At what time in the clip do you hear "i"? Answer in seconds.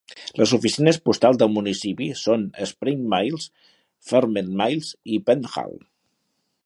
5.17-5.21